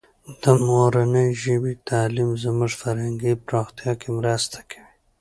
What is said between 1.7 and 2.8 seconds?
تعلیم زموږ